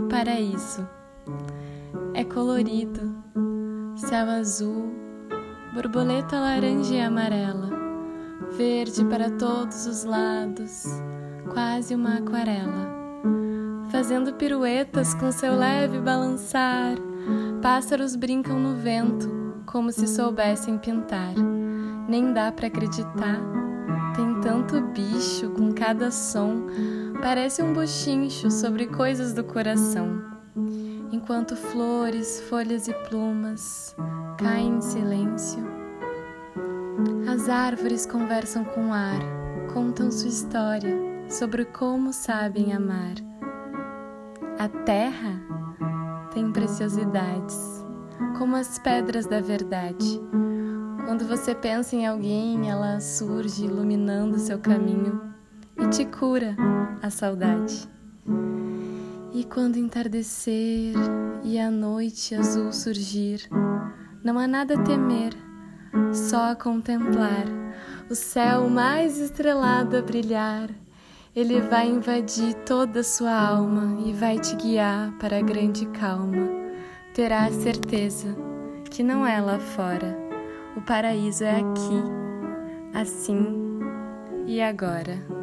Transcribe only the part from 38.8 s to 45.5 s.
o ar, contam sua história sobre como sabem amar. A terra